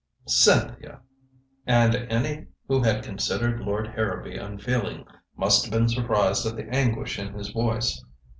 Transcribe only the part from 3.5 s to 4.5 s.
Lord Harrowby